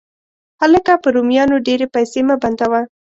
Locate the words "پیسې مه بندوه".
1.95-2.81